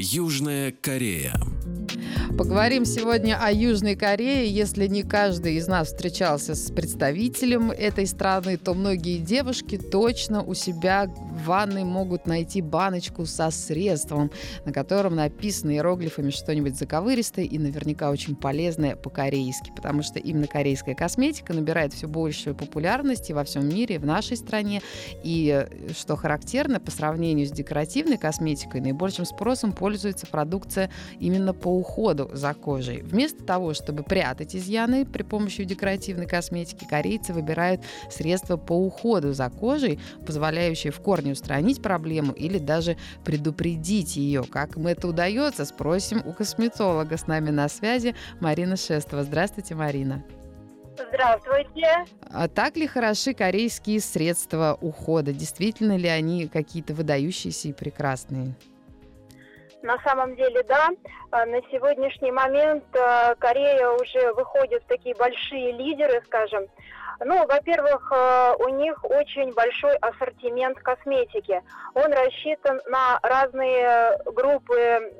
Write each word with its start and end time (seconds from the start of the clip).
Южная 0.00 0.72
Корея. 0.72 1.34
Поговорим 2.38 2.86
сегодня 2.86 3.38
о 3.38 3.52
Южной 3.52 3.96
Корее. 3.96 4.48
Если 4.48 4.86
не 4.86 5.02
каждый 5.02 5.56
из 5.56 5.68
нас 5.68 5.88
встречался 5.88 6.54
с 6.54 6.72
представителем 6.72 7.70
этой 7.70 8.06
страны, 8.06 8.56
то 8.56 8.72
многие 8.72 9.18
девушки 9.18 9.76
точно 9.76 10.42
у 10.42 10.54
себя 10.54 11.06
в 11.40 11.46
ванной 11.46 11.84
могут 11.84 12.26
найти 12.26 12.60
баночку 12.60 13.26
со 13.26 13.50
средством, 13.50 14.30
на 14.64 14.72
котором 14.72 15.16
написано 15.16 15.72
иероглифами 15.72 16.30
что-нибудь 16.30 16.76
заковыристое 16.76 17.44
и 17.44 17.58
наверняка 17.58 18.10
очень 18.10 18.36
полезное 18.36 18.96
по-корейски, 18.96 19.72
потому 19.74 20.02
что 20.02 20.18
именно 20.18 20.46
корейская 20.46 20.94
косметика 20.94 21.52
набирает 21.52 21.92
все 21.92 22.06
большую 22.06 22.54
популярность 22.54 23.30
и 23.30 23.32
во 23.32 23.44
всем 23.44 23.68
мире, 23.68 23.96
и 23.96 23.98
в 23.98 24.06
нашей 24.06 24.36
стране. 24.36 24.82
И 25.22 25.66
что 25.98 26.16
характерно, 26.16 26.80
по 26.80 26.90
сравнению 26.90 27.46
с 27.46 27.50
декоративной 27.50 28.18
косметикой, 28.18 28.80
наибольшим 28.80 29.24
спросом 29.24 29.72
пользуется 29.72 30.26
продукция 30.26 30.90
именно 31.18 31.54
по 31.54 31.68
уходу 31.68 32.30
за 32.32 32.54
кожей. 32.54 33.02
Вместо 33.02 33.44
того, 33.44 33.74
чтобы 33.74 34.02
прятать 34.02 34.54
изъяны 34.54 35.06
при 35.06 35.22
помощи 35.22 35.64
декоративной 35.64 36.26
косметики, 36.26 36.86
корейцы 36.88 37.32
выбирают 37.32 37.80
средства 38.10 38.56
по 38.56 38.72
уходу 38.72 39.32
за 39.32 39.48
кожей, 39.50 39.98
позволяющие 40.26 40.92
в 40.92 41.00
корне 41.00 41.29
устранить 41.32 41.82
проблему 41.82 42.32
или 42.32 42.58
даже 42.58 42.96
предупредить 43.24 44.16
ее. 44.16 44.44
Как 44.44 44.76
им 44.76 44.86
это 44.86 45.08
удается, 45.08 45.64
спросим 45.64 46.22
у 46.24 46.32
косметолога. 46.32 47.16
С 47.16 47.26
нами 47.26 47.50
на 47.50 47.68
связи 47.68 48.14
Марина 48.40 48.76
Шестова. 48.76 49.24
Здравствуйте, 49.24 49.74
Марина. 49.74 50.24
Здравствуйте. 51.08 52.04
А 52.30 52.48
так 52.48 52.76
ли 52.76 52.86
хороши 52.86 53.32
корейские 53.32 54.00
средства 54.00 54.76
ухода? 54.80 55.32
Действительно 55.32 55.96
ли 55.96 56.08
они 56.08 56.46
какие-то 56.46 56.94
выдающиеся 56.94 57.68
и 57.68 57.72
прекрасные? 57.72 58.54
На 59.82 59.98
самом 60.00 60.36
деле, 60.36 60.62
да. 60.64 60.90
А, 61.30 61.46
на 61.46 61.60
сегодняшний 61.70 62.30
момент 62.30 62.84
а, 62.94 63.34
Корея 63.36 63.88
уже 63.90 64.32
выходит 64.34 64.82
в 64.82 64.86
такие 64.86 65.14
большие 65.14 65.72
лидеры, 65.72 66.22
скажем. 66.26 66.66
Ну, 67.24 67.46
во-первых, 67.46 68.12
а, 68.12 68.54
у 68.58 68.68
них 68.68 69.02
очень 69.04 69.52
большой 69.54 69.96
ассортимент 69.96 70.78
косметики. 70.80 71.62
Он 71.94 72.12
рассчитан 72.12 72.80
на 72.86 73.18
разные 73.22 74.18
группы 74.26 75.12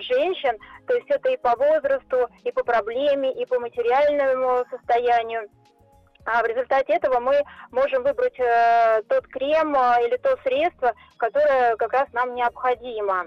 женщин, 0.00 0.58
то 0.86 0.94
есть 0.94 1.08
это 1.08 1.30
и 1.30 1.36
по 1.36 1.54
возрасту, 1.56 2.28
и 2.42 2.50
по 2.50 2.64
проблеме, 2.64 3.32
и 3.32 3.46
по 3.46 3.60
материальному 3.60 4.64
состоянию. 4.70 5.48
А 6.26 6.42
в 6.42 6.46
результате 6.46 6.94
этого 6.94 7.20
мы 7.20 7.42
можем 7.70 8.02
выбрать 8.02 8.38
э, 8.38 9.02
тот 9.08 9.26
крем 9.26 9.76
э, 9.76 10.06
или 10.06 10.16
то 10.16 10.36
средство, 10.42 10.94
которое 11.18 11.76
как 11.76 11.92
раз 11.92 12.06
нам 12.12 12.34
необходимо. 12.34 13.26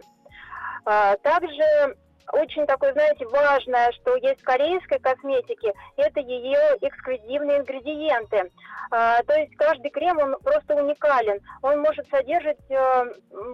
А, 0.86 1.16
также 1.18 1.96
очень 2.34 2.66
такое, 2.66 2.94
знаете, 2.94 3.26
важное, 3.28 3.92
что 3.94 4.16
есть 4.18 4.42
в 4.42 4.44
корейской 4.44 5.00
косметике, 5.00 5.74
это 5.96 6.20
ее 6.20 6.60
эксклюзивные 6.82 7.60
ингредиенты. 7.60 8.52
А, 8.92 9.22
то 9.24 9.34
есть 9.34 9.56
каждый 9.56 9.90
крем, 9.92 10.18
он 10.20 10.36
просто 10.42 10.76
уникален. 10.76 11.40
Он 11.62 11.80
может 11.80 12.08
содержать 12.10 12.58
э, 12.70 13.06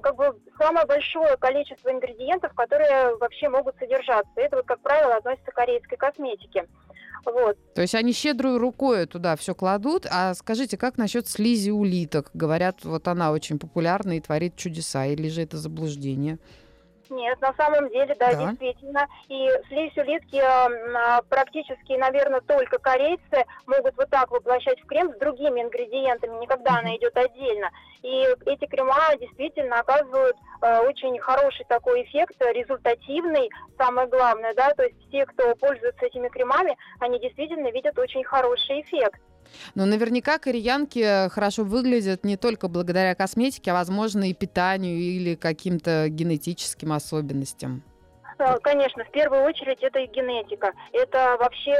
как 0.02 0.16
бы 0.16 0.40
самое 0.58 0.86
большое 0.86 1.38
количество 1.38 1.92
ингредиентов, 1.92 2.54
которые 2.54 3.16
вообще 3.18 3.50
могут 3.50 3.76
содержаться. 3.78 4.32
Это 4.36 4.58
вот, 4.58 4.66
как 4.66 4.80
правило, 4.82 5.16
относится 5.16 5.52
к 5.52 5.56
корейской 5.56 5.96
косметике. 5.96 6.68
Вот. 7.26 7.58
То 7.74 7.82
есть 7.82 7.96
они 7.96 8.12
щедрую 8.12 8.60
рукой 8.60 9.06
туда 9.06 9.36
все 9.36 9.56
кладут. 9.56 10.06
А 10.10 10.34
скажите, 10.34 10.78
как 10.78 10.98
насчет 10.98 11.28
слизи 11.28 11.70
улиток? 11.70 12.30
Говорят, 12.34 12.84
вот 12.84 13.08
она 13.08 13.32
очень 13.32 13.60
популярна 13.60 14.18
и 14.18 14.22
творит 14.22 14.56
чудеса. 14.56 15.06
Или 15.06 15.30
же 15.30 15.42
это 15.42 15.58
заблуждение? 15.58 16.38
Нет, 17.10 17.40
на 17.42 17.54
самом 17.54 17.90
деле, 17.90 18.16
да, 18.20 18.34
да. 18.34 18.46
действительно. 18.46 19.08
И 19.28 19.50
слизь 19.68 19.98
улитки 19.98 20.38
э, 20.42 21.22
практически, 21.30 21.94
наверное, 21.94 22.42
только 22.42 22.78
корейцы 22.80 23.46
могут 23.68 23.96
вот 23.98 24.10
так 24.10 24.32
воплощать 24.32 24.80
в 24.82 24.86
крем 24.86 25.14
с 25.14 25.18
другими 25.18 25.62
ингредиентами, 25.62 26.40
никогда 26.40 26.80
она 26.80 26.96
идет 26.96 27.16
отдельно. 27.18 27.70
И 28.04 28.28
эти 28.46 28.66
крема 28.66 29.16
действительно 29.20 29.80
оказывают 29.80 30.36
э, 30.62 30.80
очень 30.88 31.18
хороший 31.20 31.66
такой 31.68 32.04
эффект, 32.04 32.36
результативный, 32.40 33.50
самое 33.78 34.08
главное, 34.08 34.54
да, 34.54 34.72
то 34.72 34.84
есть 34.84 34.96
все, 35.08 35.26
кто 35.26 35.56
пользуется 35.56 36.06
этими 36.06 36.30
кремами, 36.30 36.78
они 37.00 37.20
действительно 37.20 37.70
видят 37.72 37.98
очень 37.98 38.24
хороший 38.24 38.82
эффект. 38.82 39.20
Но 39.76 39.86
наверняка 39.86 40.38
кореянки 40.38 41.30
хорошо 41.30 41.64
выглядят 41.64 42.24
не 42.24 42.38
только 42.38 42.68
благодаря 42.68 43.16
косметике, 43.16 43.72
а, 43.72 43.76
возможно, 43.76 44.30
и 44.30 44.34
питанию 44.34 44.98
или 44.98 45.36
каким-то 45.36 46.08
генетическим 46.10 46.94
особенностям. 46.94 47.84
Э, 48.40 48.58
конечно, 48.60 49.04
в 49.04 49.12
первую 49.12 49.44
очередь 49.44 49.82
это 49.82 50.00
и 50.00 50.08
генетика. 50.08 50.74
Это 50.92 51.38
вообще 51.40 51.74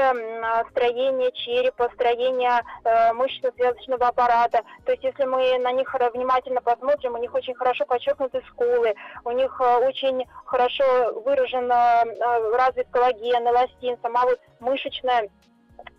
строение 0.72 1.32
черепа, 1.34 1.90
строение 1.94 2.62
э, 2.84 3.14
мышечно-связочного 3.14 4.08
аппарата. 4.08 4.62
То 4.86 4.92
есть, 4.92 5.04
если 5.04 5.26
мы 5.26 5.58
на 5.60 5.72
них 5.72 5.94
внимательно 6.14 6.62
посмотрим, 6.62 7.16
у 7.16 7.18
них 7.18 7.34
очень 7.34 7.56
хорошо 7.56 7.86
подчеркнуты 7.86 8.42
скулы, 8.50 8.94
у 9.26 9.32
них 9.32 9.60
э, 9.60 9.76
очень 9.88 10.26
хорошо 10.46 11.22
выражен 11.26 11.72
э, 11.72 12.58
развит 12.58 12.88
коллаген, 12.92 13.48
эластин, 13.48 13.98
сама 14.02 14.24
вот 14.24 14.40
мышечная 14.60 15.30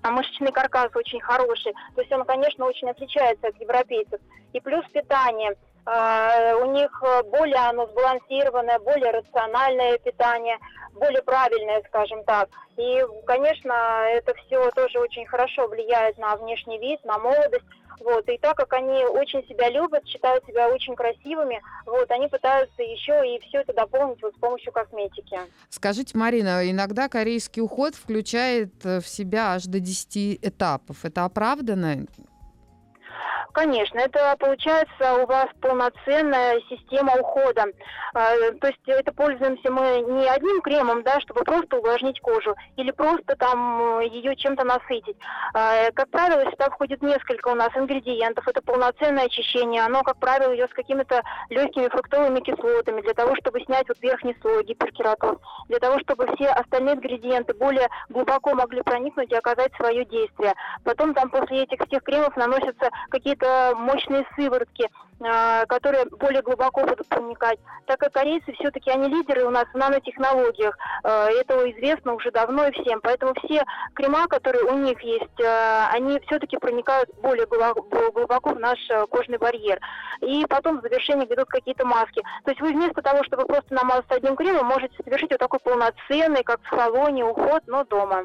а 0.05 0.11
мышечный 0.11 0.53
каркас 0.53 0.95
очень 0.95 1.21
хороший. 1.21 1.73
То 1.95 2.03
есть 2.03 2.13
он, 2.13 2.25
конечно, 2.27 2.67
очень 2.67 2.91
отличается 2.91 3.49
от 3.49 3.59
европейцев. 3.59 4.21
И 4.53 4.61
плюс 4.61 4.85
питание. 4.93 5.57
А, 5.87 6.57
у 6.57 6.73
них 6.73 7.03
более 7.31 7.57
оно 7.57 7.87
сбалансированное, 7.87 8.79
более 8.81 9.13
рациональное 9.13 9.97
питание, 9.99 10.59
более 10.93 11.23
правильное, 11.23 11.83
скажем 11.89 12.23
так. 12.25 12.51
И, 12.77 13.03
конечно, 13.27 13.73
это 14.11 14.35
все 14.35 14.71
тоже 14.73 14.99
очень 15.01 15.27
хорошо 15.27 15.69
влияет 15.69 16.19
на 16.19 16.37
внешний 16.37 16.79
вид, 16.79 17.03
на 17.05 17.19
молодость. 17.19 17.65
Вот, 18.01 18.29
и 18.29 18.39
так 18.39 18.57
как 18.57 18.73
они 18.73 19.05
очень 19.05 19.47
себя 19.47 19.71
любят, 19.71 20.07
считают 20.07 20.45
себя 20.47 20.69
очень 20.69 20.95
красивыми, 20.95 21.61
вот, 21.87 22.11
они 22.11 22.29
пытаются 22.29 22.83
еще 22.83 23.23
и 23.27 23.41
все 23.49 23.61
это 23.61 23.73
дополнить 23.73 24.23
вот 24.23 24.35
с 24.35 24.39
помощью 24.39 24.73
косметики. 24.73 25.39
Скажите, 25.71 26.17
Марина, 26.17 26.69
иногда 26.69 27.09
корейский 27.09 27.63
уход 27.63 27.95
включает 27.95 28.73
в 28.83 29.03
себя 29.03 29.55
аж 29.55 29.65
до 29.65 29.81
10 29.81 30.39
этапов. 30.43 31.05
Это 31.05 31.25
оправдано? 31.25 32.07
Конечно, 33.53 34.01
это 34.01 34.35
получается 34.39 35.15
у 35.23 35.27
вас 35.27 35.47
полноценная 35.61 36.61
система 36.69 37.13
ухода. 37.15 37.67
А, 38.13 38.35
то 38.61 38.67
есть 38.67 38.81
это 38.87 39.13
пользуемся 39.13 39.71
мы 39.71 40.01
не 40.01 40.29
одним 40.29 40.61
кремом, 40.61 41.03
да, 41.05 41.21
чтобы 41.21 41.45
просто 41.45 41.77
увлажнить 41.77 42.21
кожу 42.21 42.55
или 42.77 42.91
просто 42.91 43.37
там 43.37 44.01
ее 44.01 44.35
чем-то 44.35 44.65
насытить. 44.65 45.17
А, 45.55 45.91
как 45.93 46.09
правило, 46.11 46.51
сюда 46.51 46.69
входит 46.71 47.03
несколько 47.03 47.49
у 47.49 47.55
нас 47.55 47.71
ингредиентов. 47.77 48.47
Это 48.49 48.61
полноценное 48.61 49.27
очищение. 49.27 49.83
Оно, 49.85 50.03
как 50.03 50.19
правило, 50.19 50.55
идет 50.55 50.71
с 50.71 50.75
какими-то 50.75 51.23
легкими 51.51 51.89
фруктовыми 51.89 52.41
кислотами 52.41 53.03
для 53.03 53.15
того, 53.15 53.37
чтобы 53.37 53.61
снять 53.61 53.89
вот 53.89 54.01
верхний 54.01 54.37
слой 54.41 54.65
гиперкератоз, 54.65 55.39
для 55.69 55.79
того, 55.79 56.01
чтобы 56.01 56.27
все 56.35 56.49
остальные 56.49 56.97
ингредиенты 56.97 57.55
более 57.55 57.89
глубоко 58.09 58.55
могли 58.55 58.83
проникнуть 58.83 59.31
и 59.31 59.37
оказать 59.37 59.73
свое 59.77 60.05
действие. 60.05 60.55
Потом 60.83 61.15
там 61.15 61.31
после 61.31 61.63
этих 61.63 61.87
всех 61.87 62.03
кремов 62.03 62.37
наносятся 62.37 62.91
какие-то 63.11 63.75
мощные 63.77 64.27
сыворотки, 64.35 64.89
которые 65.69 66.05
более 66.07 66.43
глубоко 66.43 66.83
будут 66.83 67.07
проникать. 67.09 67.59
Так 67.87 67.99
как 68.01 68.13
корейцы 68.13 68.53
все-таки 68.53 68.91
они 68.91 69.09
лидеры 69.09 69.45
у 69.45 69.51
нас 69.51 69.67
в 69.73 69.77
нанотехнологиях, 69.77 70.77
а, 71.03 71.29
это 71.31 71.71
известно 71.71 72.15
уже 72.15 72.31
давно 72.31 72.67
и 72.67 72.73
всем. 72.73 73.01
Поэтому 73.03 73.35
все 73.43 73.65
крема, 73.95 74.27
которые 74.27 74.65
у 74.65 74.79
них 74.79 75.01
есть, 75.03 75.41
а, 75.45 75.91
они 75.93 76.21
все-таки 76.27 76.57
проникают 76.57 77.11
более 77.21 77.47
глубоко 77.47 78.55
в 78.55 78.61
наш 78.61 78.79
кожный 79.11 79.39
барьер. 79.39 79.81
И 80.21 80.45
потом 80.47 80.79
в 80.79 80.83
завершении 80.83 81.27
идут 81.27 81.49
какие-то 81.49 81.85
маски. 81.85 82.23
То 82.45 82.51
есть 82.51 82.61
вы 82.61 82.73
вместо 82.73 83.03
того, 83.03 83.23
чтобы 83.25 83.45
просто 83.45 83.75
намазаться 83.75 84.15
одним 84.15 84.37
кремом, 84.37 84.67
можете 84.67 84.95
совершить 85.05 85.31
вот 85.31 85.39
такой 85.39 85.61
полноценный, 85.61 86.43
как 86.43 86.61
в 86.63 86.75
салоне, 86.75 87.25
уход, 87.25 87.63
но 87.67 87.85
дома. 87.85 88.25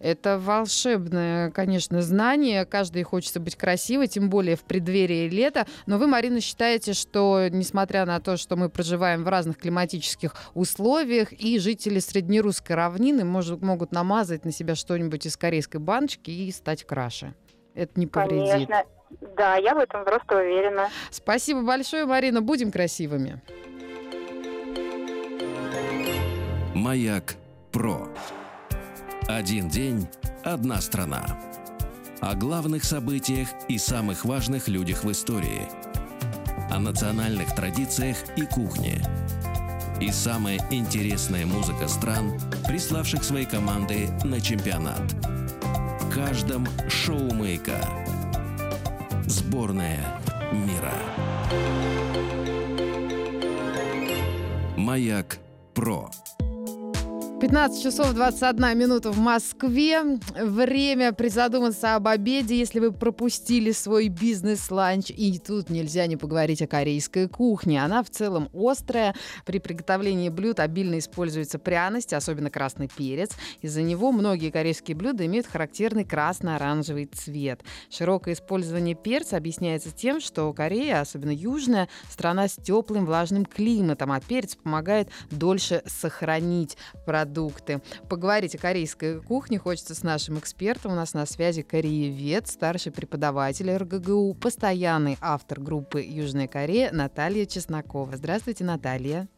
Это 0.00 0.38
волшебное, 0.38 1.50
конечно, 1.50 2.02
знание. 2.02 2.66
Каждый 2.66 3.04
хочется 3.04 3.38
быть 3.40 3.56
красивой, 3.56 4.08
тем 4.08 4.30
более 4.30 4.56
в 4.56 4.64
преддверии 4.64 5.28
лета. 5.28 5.66
Но 5.86 5.98
вы, 5.98 6.08
Марина, 6.08 6.31
считаете, 6.40 6.92
что, 6.92 7.48
несмотря 7.50 8.04
на 8.06 8.20
то, 8.20 8.36
что 8.36 8.56
мы 8.56 8.68
проживаем 8.68 9.24
в 9.24 9.28
разных 9.28 9.58
климатических 9.58 10.34
условиях, 10.54 11.32
и 11.32 11.58
жители 11.58 11.98
среднерусской 11.98 12.76
равнины 12.76 13.24
может, 13.24 13.62
могут 13.62 13.92
намазать 13.92 14.44
на 14.44 14.52
себя 14.52 14.74
что-нибудь 14.74 15.26
из 15.26 15.36
корейской 15.36 15.78
баночки 15.78 16.30
и 16.30 16.50
стать 16.52 16.84
краше? 16.84 17.34
Это 17.74 17.98
не 17.98 18.06
повредит. 18.06 18.68
Конечно. 18.68 18.84
Да, 19.36 19.56
я 19.56 19.74
в 19.74 19.78
этом 19.78 20.04
просто 20.04 20.38
уверена. 20.38 20.88
Спасибо 21.10 21.62
большое, 21.62 22.06
Марина. 22.06 22.40
Будем 22.40 22.72
красивыми. 22.72 23.40
Маяк 26.74 27.34
Про. 27.70 28.08
Один 29.28 29.68
день, 29.68 30.08
одна 30.42 30.80
страна. 30.80 31.24
О 32.20 32.34
главных 32.34 32.84
событиях 32.84 33.48
и 33.68 33.78
самых 33.78 34.24
важных 34.24 34.68
людях 34.68 35.04
в 35.04 35.10
истории. 35.10 35.68
О 36.72 36.78
национальных 36.78 37.54
традициях 37.54 38.16
и 38.34 38.46
кухне. 38.46 39.04
И 40.00 40.10
самая 40.10 40.58
интересная 40.70 41.44
музыка 41.44 41.86
стран, 41.86 42.40
приславших 42.66 43.22
свои 43.22 43.44
команды 43.44 44.08
на 44.24 44.40
чемпионат. 44.40 45.12
В 46.00 46.10
каждом 46.10 46.66
шоу 46.88 47.30
«Маяка». 47.34 47.78
Сборная 49.26 50.18
мира. 50.50 50.94
Маяк 54.78 55.40
Про. 55.74 56.10
15 57.42 57.82
часов 57.82 58.14
21 58.14 58.78
минута 58.78 59.10
в 59.10 59.18
Москве. 59.18 60.00
Время 60.40 61.12
призадуматься 61.12 61.96
об 61.96 62.06
обеде, 62.06 62.56
если 62.56 62.78
вы 62.78 62.92
пропустили 62.92 63.72
свой 63.72 64.06
бизнес-ланч. 64.06 65.10
И 65.10 65.40
тут 65.40 65.68
нельзя 65.68 66.06
не 66.06 66.16
поговорить 66.16 66.62
о 66.62 66.68
корейской 66.68 67.28
кухне. 67.28 67.82
Она 67.82 68.04
в 68.04 68.10
целом 68.10 68.48
острая. 68.54 69.16
При 69.44 69.58
приготовлении 69.58 70.28
блюд 70.28 70.60
обильно 70.60 71.00
используется 71.00 71.58
пряность, 71.58 72.12
особенно 72.12 72.48
красный 72.48 72.88
перец. 72.88 73.32
Из-за 73.60 73.82
него 73.82 74.12
многие 74.12 74.52
корейские 74.52 74.96
блюда 74.96 75.26
имеют 75.26 75.48
характерный 75.48 76.04
красно-оранжевый 76.04 77.06
цвет. 77.06 77.64
Широкое 77.90 78.34
использование 78.34 78.94
перца 78.94 79.36
объясняется 79.36 79.90
тем, 79.90 80.20
что 80.20 80.52
Корея, 80.52 81.00
особенно 81.00 81.32
южная, 81.32 81.88
страна 82.08 82.46
с 82.46 82.54
теплым 82.54 83.04
влажным 83.04 83.46
климатом, 83.46 84.12
а 84.12 84.20
перец 84.20 84.54
помогает 84.54 85.08
дольше 85.32 85.82
сохранить 85.86 86.76
продукт 87.04 87.31
продукты. 87.32 87.80
Поговорить 88.10 88.54
о 88.54 88.58
корейской 88.58 89.20
кухне 89.22 89.58
хочется 89.58 89.94
с 89.94 90.02
нашим 90.02 90.38
экспертом. 90.38 90.92
У 90.92 90.94
нас 90.94 91.14
на 91.14 91.24
связи 91.24 91.62
кореевед, 91.62 92.46
старший 92.46 92.92
преподаватель 92.92 93.74
РГГУ, 93.74 94.34
постоянный 94.34 95.16
автор 95.20 95.58
группы 95.60 96.02
«Южная 96.02 96.46
Корея» 96.46 96.92
Наталья 96.92 97.46
Чеснокова. 97.46 98.16
Здравствуйте, 98.16 98.64
Наталья. 98.64 99.28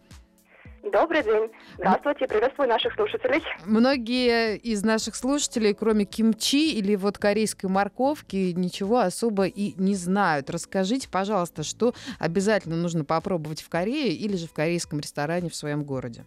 Добрый 0.83 1.23
день. 1.23 1.51
Здравствуйте, 1.77 2.27
приветствую 2.27 2.69
наших 2.69 2.95
слушателей. 2.95 3.43
Многие 3.65 4.57
из 4.57 4.83
наших 4.83 5.15
слушателей, 5.15 5.73
кроме 5.73 6.05
кимчи 6.05 6.75
или 6.75 6.97
вот 6.97 7.17
корейской 7.17 7.67
морковки, 7.67 8.53
ничего 8.55 8.99
особо 8.99 9.47
и 9.47 9.75
не 9.81 9.95
знают. 9.95 10.51
Расскажите, 10.51 11.09
пожалуйста, 11.09 11.63
что 11.63 11.95
обязательно 12.19 12.77
нужно 12.77 13.05
попробовать 13.05 13.63
в 13.63 13.69
Корее 13.69 14.13
или 14.13 14.37
же 14.37 14.47
в 14.47 14.53
корейском 14.53 15.01
ресторане 15.01 15.49
в 15.49 15.55
своем 15.55 15.85
городе? 15.85 16.25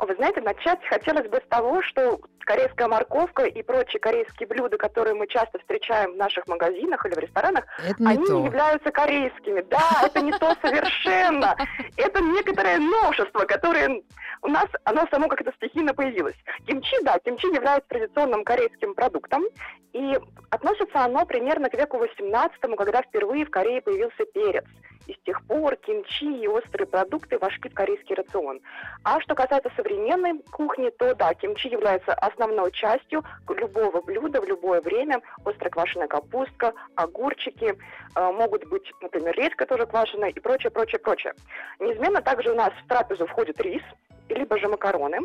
Вы 0.00 0.14
знаете, 0.14 0.40
начать 0.40 0.80
хотелось 0.88 1.28
бы 1.28 1.36
с 1.36 1.48
того, 1.48 1.82
что 1.82 2.18
корейская 2.40 2.88
морковка 2.88 3.44
и 3.44 3.62
прочие 3.62 4.00
корейские 4.00 4.48
блюда, 4.48 4.78
которые 4.78 5.14
мы 5.14 5.26
часто 5.26 5.58
встречаем 5.58 6.14
в 6.14 6.16
наших 6.16 6.48
магазинах 6.48 7.04
или 7.04 7.14
в 7.14 7.18
ресторанах, 7.18 7.64
Это 7.86 8.02
не 8.02 8.08
они 8.08 8.26
то. 8.26 8.32
не 8.32 8.44
являются 8.46 8.90
корейскими. 8.90 9.60
Да, 9.62 10.06
это 10.06 10.22
не 10.22 10.32
то 10.32 10.54
совершенно. 10.62 11.54
Это 11.98 12.22
некоторое 12.22 12.78
новшество, 12.78 13.40
которое 13.40 14.02
у 14.42 14.48
нас, 14.48 14.66
оно 14.84 15.06
само 15.10 15.28
как-то 15.28 15.52
стихийно 15.56 15.92
появилось. 15.92 16.36
Кимчи, 16.66 16.96
да, 17.02 17.18
кимчи 17.18 17.46
является 17.54 17.88
традиционным 17.90 18.42
корейским 18.44 18.94
продуктом, 18.94 19.44
и 19.92 20.18
относится 20.50 21.04
оно 21.04 21.26
примерно 21.26 21.68
к 21.68 21.74
веку 21.74 21.98
18 21.98 22.58
когда 22.76 23.02
впервые 23.02 23.44
в 23.44 23.50
Корее 23.50 23.82
появился 23.82 24.24
перец. 24.32 24.64
И 25.06 25.14
с 25.14 25.18
тех 25.24 25.42
пор 25.46 25.76
кимчи 25.76 26.42
и 26.42 26.46
острые 26.46 26.86
продукты 26.86 27.38
вошли 27.38 27.68
в 27.70 27.74
корейский 27.74 28.14
рацион. 28.14 28.60
А 29.02 29.20
что 29.20 29.34
касается 29.34 29.70
современной 29.76 30.40
кухни, 30.52 30.90
то 30.90 31.14
да, 31.14 31.34
кимчи 31.34 31.68
является 31.68 32.12
основной 32.14 32.70
частью 32.72 33.24
любого 33.48 34.00
блюда 34.00 34.40
в 34.40 34.44
любое 34.44 34.80
время. 34.80 35.20
Острая 35.44 35.70
квашеная 35.70 36.08
капустка, 36.08 36.72
огурчики, 36.94 37.76
э, 38.14 38.32
могут 38.32 38.68
быть, 38.68 38.90
например, 39.00 39.34
редька 39.36 39.66
тоже 39.66 39.86
квашеная 39.86 40.30
и 40.30 40.40
прочее, 40.40 40.70
прочее, 40.70 40.98
прочее. 40.98 41.34
Неизменно 41.78 42.22
также 42.22 42.52
у 42.52 42.54
нас 42.54 42.72
в 42.72 42.88
трапезу 42.88 43.26
входит 43.26 43.60
рис, 43.60 43.82
либо 44.28 44.58
же 44.58 44.68
макароны 44.68 45.18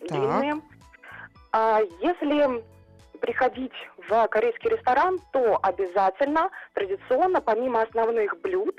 Так. 0.00 0.08
длинные. 0.10 0.54
А 1.52 1.80
если 2.00 2.62
приходить 3.20 3.72
в 4.08 4.28
корейский 4.28 4.70
ресторан, 4.70 5.18
то 5.32 5.58
обязательно, 5.62 6.50
традиционно, 6.74 7.40
помимо 7.40 7.82
основных 7.82 8.40
блюд, 8.40 8.78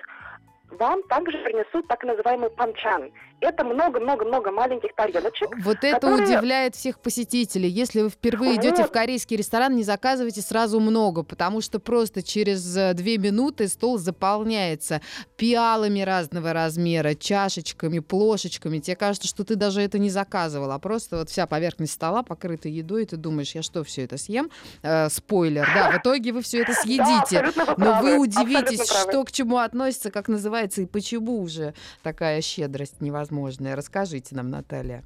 вам 0.71 1.01
также 1.03 1.37
принесут 1.39 1.87
так 1.87 2.03
называемый 2.03 2.49
панчан. 2.49 3.11
Это 3.41 3.63
много-много-много 3.63 4.51
маленьких 4.51 4.93
тарелочек. 4.95 5.49
Вот 5.63 5.77
это 5.81 5.93
которые- 5.99 6.23
удивляет 6.25 6.75
всех 6.75 6.99
посетителей. 6.99 7.69
Если 7.69 8.01
вы 8.01 8.09
впервые 8.09 8.55
идете 8.55 8.77
в 8.77 8.87
Вот. 8.87 8.91
корейский 8.91 9.37
ресторан, 9.37 9.75
не 9.75 9.83
заказывайте 9.83 10.41
сразу 10.41 10.79
много, 10.81 11.23
потому 11.23 11.61
что 11.61 11.79
просто 11.79 12.21
через 12.21 12.75
э, 12.75 12.93
две 12.93 13.17
минуты 13.17 13.67
стол 13.69 13.97
заполняется 13.97 15.01
пиалами 15.37 16.01
разного 16.01 16.51
размера, 16.53 17.15
чашечками, 17.15 17.99
плошечками. 17.99 18.79
Тебе 18.79 18.95
кажется, 18.97 19.27
что 19.27 19.45
ты 19.45 19.55
даже 19.55 19.81
это 19.81 19.99
не 19.99 20.09
заказывал, 20.09 20.71
а 20.71 20.79
просто 20.79 21.17
вот 21.19 21.29
вся 21.29 21.47
поверхность 21.47 21.93
стола 21.93 22.23
покрыта 22.23 22.67
едой, 22.67 23.03
и 23.03 23.05
ты 23.05 23.15
думаешь, 23.15 23.55
я 23.55 23.61
что, 23.61 23.83
все 23.85 24.03
это 24.03 24.17
съем? 24.17 24.49
Э, 24.83 25.07
спойлер, 25.09 25.65
да, 25.73 25.91
в 25.91 26.01
итоге 26.01 26.33
вы 26.33 26.41
все 26.41 26.61
это 26.63 26.73
съедите. 26.81 27.51
вы 27.55 27.73
Но 27.77 28.01
вы 28.01 28.17
удивитесь, 28.19 28.85
что 28.89 29.23
к 29.23 29.31
чему 29.31 29.57
относится, 29.59 30.11
как 30.11 30.27
называется 30.27 30.81
и 30.81 30.85
почему 30.85 31.39
уже 31.41 31.73
такая 32.03 32.41
щедрость 32.41 32.99
невозможная. 33.29 33.75
Расскажите 33.75 34.35
нам, 34.35 34.49
Наталья. 34.49 35.03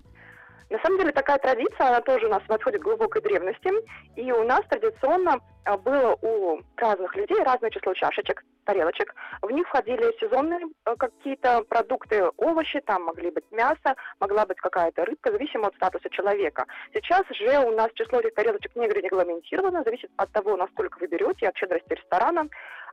На 0.70 0.80
самом 0.80 0.98
деле 1.00 1.12
такая 1.12 1.38
традиция, 1.38 1.88
она 1.88 2.02
тоже 2.02 2.26
у 2.26 2.30
нас 2.30 2.42
восходит 2.48 2.82
к 2.82 2.84
глубокой 2.84 3.22
древности. 3.22 3.70
И 4.16 4.32
у 4.32 4.44
нас 4.44 4.62
традиционно 4.70 5.40
а, 5.66 5.78
было 5.78 6.18
у 6.22 6.62
разных 6.78 7.16
людей 7.16 7.38
разное 7.44 7.70
число 7.70 7.94
чашечек, 7.94 8.44
тарелочек. 8.64 9.14
В 9.42 9.50
них 9.52 9.68
входили 9.68 10.18
сезонные 10.20 10.68
а, 10.86 10.96
какие-то 10.96 11.64
продукты, 11.64 12.26
овощи, 12.38 12.82
там 12.82 13.04
могли 13.04 13.32
быть 13.32 13.46
мясо, 13.52 13.96
могла 14.20 14.46
быть 14.46 14.58
какая-то 14.58 15.06
рыбка, 15.06 15.32
зависимо 15.32 15.68
от 15.68 15.76
статуса 15.76 16.10
человека. 16.10 16.66
Сейчас 16.94 17.24
же 17.32 17.60
у 17.60 17.72
нас 17.72 17.90
число 17.94 18.20
этих 18.20 18.34
тарелочек 18.34 18.76
не 18.76 18.88
регламентировано, 18.88 19.84
зависит 19.84 20.12
от 20.18 20.32
того, 20.32 20.58
насколько 20.58 21.00
вы 21.00 21.08
берете, 21.08 21.48
от 21.48 21.58
щедрости 21.58 21.94
ресторана. 21.94 22.48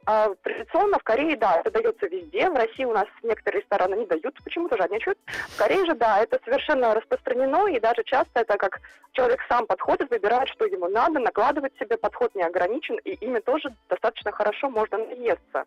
А, 0.07 0.35
традиционно 0.43 0.99
в 0.99 1.03
Корее, 1.03 1.37
да, 1.37 1.61
это 1.61 1.71
дается 1.71 2.07
везде. 2.07 2.49
В 2.49 2.55
России 2.55 2.85
у 2.85 2.93
нас 2.93 3.07
некоторые 3.23 3.61
рестораны 3.61 3.97
не 3.97 4.07
дают, 4.07 4.35
почему-то 4.43 4.77
жадничают. 4.77 5.19
В 5.27 5.59
Корее 5.59 5.85
же, 5.85 5.95
да, 5.95 6.23
это 6.23 6.41
совершенно 6.45 6.95
распространено, 6.95 7.69
и 7.69 7.79
даже 7.79 8.03
часто 8.05 8.41
это 8.41 8.57
как 8.57 8.81
человек 9.13 9.41
сам 9.49 9.67
подходит, 9.67 10.11
выбирает, 10.11 10.49
что 10.49 10.65
ему 10.65 10.89
надо, 10.89 11.19
накладывать 11.19 11.77
себе, 11.79 11.99
подход 11.99 12.35
не 12.35 12.43
ограничен, 12.43 12.97
и 13.05 13.11
ими 13.11 13.41
тоже 13.41 13.75
достаточно 13.89 14.33
хорошо 14.33 14.71
можно 14.71 14.99
наесться. 14.99 15.60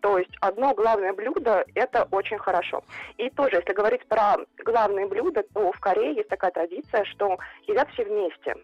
То 0.00 0.18
есть 0.18 0.34
одно 0.40 0.74
главное 0.74 1.12
блюдо– 1.12 1.64
это 1.74 2.08
очень 2.10 2.38
хорошо. 2.38 2.82
И 3.18 3.28
тоже, 3.30 3.56
если 3.56 3.72
говорить 3.74 4.06
про 4.06 4.36
главные 4.64 5.06
блюда, 5.06 5.42
то 5.52 5.72
в 5.72 5.80
Корее 5.80 6.14
есть 6.14 6.28
такая 6.28 6.50
традиция, 6.50 7.04
что 7.04 7.38
едят 7.66 7.88
все 7.92 8.04
вместе. 8.04 8.54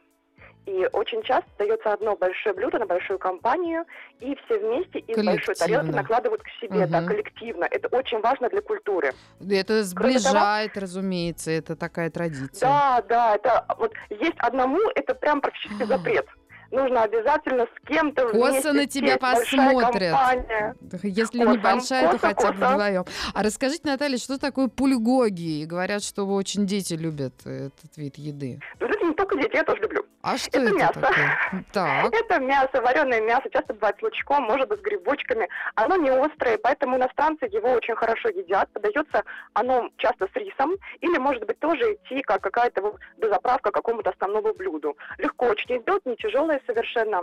И 0.65 0.89
очень 0.93 1.23
часто 1.23 1.49
дается 1.59 1.93
одно 1.93 2.17
большое 2.17 2.53
блюдо 2.53 2.79
на 2.79 2.87
большую 2.87 3.21
компанию, 3.21 3.85
и 4.19 4.35
все 4.35 4.59
вместе 4.59 4.99
из 4.99 5.25
большой 5.25 5.55
тарелки 5.55 5.91
накладывают 5.91 6.43
к 6.43 6.49
себе, 6.61 6.87
да, 6.89 6.99
Мгм. 7.03 7.07
коллективно. 7.09 7.69
Это 7.71 7.87
очень 7.97 8.21
важно 8.21 8.49
для 8.49 8.61
культуры. 8.63 9.13
Это 9.49 9.85
сближает, 9.85 10.77
разумеется, 10.77 11.53
это 11.53 11.77
такая 11.77 12.11
традиция. 12.11 12.69
Да, 12.69 13.03
да, 13.09 13.35
это 13.37 13.65
вот 13.79 13.93
есть 14.11 14.39
одному, 14.39 14.81
это 14.97 15.15
прям 15.15 15.41
практически 15.41 15.85
запрет. 15.87 16.27
Нужно 16.71 17.03
обязательно 17.03 17.67
с 17.67 17.89
кем-то 17.89 18.29
Косо 18.29 18.51
вместе 18.51 18.73
на 18.73 18.87
тебя 18.87 19.09
сесть, 19.09 19.21
посмотрят. 19.21 20.17
Если 21.03 21.39
Косо, 21.39 21.53
небольшая, 21.53 22.03
то 22.07 22.13
косо, 22.13 22.27
хотя 22.27 22.53
бы 22.53 22.59
косо. 22.59 22.73
вдвоем. 22.75 23.05
А 23.35 23.43
расскажите, 23.43 23.83
Наталья, 23.89 24.19
что 24.19 24.39
такое 24.39 24.69
пульгоги? 24.69 25.65
Говорят, 25.65 26.03
что 26.03 26.25
очень 26.27 26.67
дети 26.67 26.95
любят 26.95 27.35
этот 27.45 27.97
вид 27.97 28.17
еды. 28.17 28.61
Вы 28.81 28.87
знаете, 28.87 29.07
не 29.07 29.15
только 29.15 29.37
дети, 29.37 29.55
я 29.57 29.63
тоже 29.65 29.83
люблю. 29.83 30.05
А 30.23 30.37
что 30.39 30.59
это, 30.59 30.67
это 30.67 30.75
мясо. 30.77 31.01
такое? 31.01 31.65
Так. 31.73 32.13
Это 32.13 32.41
мясо, 32.41 32.81
вареное 32.83 33.21
мясо, 33.21 33.49
часто 33.53 33.75
бывает 33.75 33.97
с 34.01 34.03
лучком, 34.03 34.43
может 34.43 34.69
быть, 34.69 34.81
с 34.81 34.83
грибочками. 34.83 35.49
Оно 35.77 35.95
не 35.97 36.11
острое, 36.11 36.59
поэтому 36.59 36.97
иностранцы 36.97 37.45
его 37.45 37.71
очень 37.71 37.95
хорошо 37.95 38.29
едят. 38.31 38.69
Подается 38.73 39.23
оно 39.55 39.89
часто 39.99 40.27
с 40.27 40.35
рисом, 40.35 40.73
или, 41.01 41.17
может 41.19 41.47
быть, 41.47 41.61
тоже 41.61 41.95
идти 41.95 42.23
как 42.23 42.43
какая-то 42.43 42.83
вот 42.83 42.97
дозаправка 43.19 43.71
к 43.71 43.75
какому-то 43.75 44.11
основному 44.11 44.53
блюду. 44.53 44.97
Легко 45.19 45.47
очень 45.47 45.77
идет, 45.77 46.05
не 46.05 46.17
тяжелое 46.17 46.56
совершенно. 46.67 47.23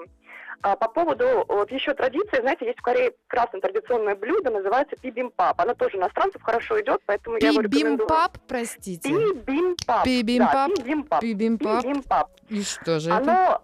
А 0.61 0.75
по 0.77 0.87
поводу 0.87 1.45
вот 1.49 1.71
еще 1.71 1.93
традиции, 1.93 2.39
знаете, 2.39 2.65
есть 2.65 2.79
в 2.79 2.81
Корее 2.81 3.13
красное 3.27 3.59
традиционное 3.59 4.15
блюдо, 4.15 4.49
называется 4.49 4.95
пибимпап. 4.95 5.59
Оно 5.59 5.73
тоже 5.73 5.97
иностранцев 5.97 6.41
хорошо 6.41 6.79
идет, 6.79 7.01
поэтому 7.05 7.37
я 7.37 7.49
его 7.49 7.61
рекомендую. 7.61 7.97
Бибимпап, 7.97 8.37
простите. 8.47 9.09
Бибимпап. 9.09 10.05
Бибимпап. 10.05 10.53
Да, 10.53 10.67
бибимпап. 10.83 11.21
Бибимпап. 11.21 11.83
Бибимпап. 11.83 12.31
И 12.49 12.63
что 12.63 12.99
же 12.99 13.09
это? 13.09 13.61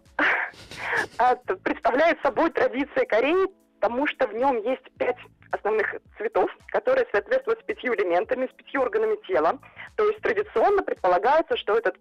Оно 1.18 1.36
представляет 1.64 2.20
собой 2.22 2.50
традиции 2.52 3.06
Кореи, 3.06 3.48
потому 3.80 4.06
что 4.08 4.28
в 4.28 4.34
нем 4.34 4.58
есть 4.64 4.84
пять 4.98 5.18
основных 5.52 5.96
цветов, 6.18 6.52
которые 6.68 7.08
соответствуют 7.12 7.60
с 7.62 7.64
пятью 7.64 7.96
элементами, 7.96 8.48
с 8.48 8.56
пятью 8.56 8.82
органами 8.82 9.16
тела. 9.28 9.58
То 9.96 10.08
есть 10.08 10.20
традиционно 10.22 10.84
предполагается, 10.84 11.58
что 11.58 11.78
этот 11.78 11.96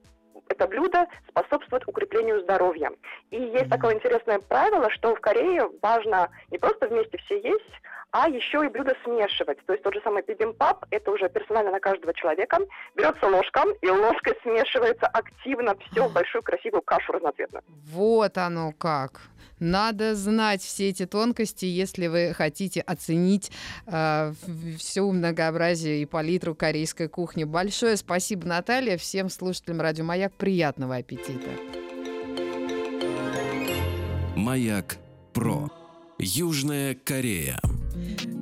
это 0.49 0.67
блюдо 0.67 1.07
способствует 1.29 1.87
укреплению 1.87 2.41
здоровья. 2.41 2.91
И 3.31 3.41
есть 3.41 3.71
такое 3.71 3.95
интересное 3.95 4.39
правило, 4.39 4.91
что 4.91 5.15
в 5.15 5.21
Корее 5.21 5.69
важно 5.83 6.31
не 6.51 6.59
просто 6.59 6.89
вместе 6.89 7.19
все 7.19 7.41
есть, 7.41 7.73
а 8.11 8.29
еще 8.29 8.65
и 8.65 8.69
блюдо 8.69 8.97
смешивать. 9.05 9.59
То 9.67 9.73
есть 9.73 9.85
тот 9.85 9.95
же 9.95 10.01
самый 10.03 10.23
бибимпап, 10.23 10.87
это 10.91 11.11
уже 11.11 11.29
персонально 11.29 11.73
на 11.73 11.81
каждого 11.81 12.15
человека. 12.15 12.59
Берется 12.95 13.27
ложка, 13.27 13.65
и 13.83 13.91
ложкой 13.91 14.35
смешивается 14.43 15.07
активно 15.07 15.77
все 15.77 16.09
в 16.09 16.13
большую 16.13 16.43
красивую 16.43 16.83
кашу 16.83 17.13
разноцветную. 17.13 17.63
Вот 17.93 18.39
оно 18.39 18.73
как. 18.73 19.21
Надо 19.61 20.15
знать 20.15 20.63
все 20.63 20.89
эти 20.89 21.07
тонкости, 21.07 21.65
если 21.65 22.07
вы 22.07 22.33
хотите 22.35 22.81
оценить 22.81 23.51
э, 23.87 24.33
все 24.79 25.11
многообразие 25.11 26.03
и 26.03 26.07
палитру 26.07 26.55
корейской 26.55 27.09
кухни. 27.09 27.45
Большое 27.45 27.97
спасибо, 27.97 28.47
Наталья. 28.47 28.97
Всем 28.97 29.29
слушателям 29.29 29.81
Радио 29.81 30.05
Маяк 30.05 30.33
приятного 30.35 30.97
аппетита. 30.97 31.51
Маяк 34.37 34.97
Про. 35.33 35.71
Южная 36.19 36.95
Корея. 36.95 37.61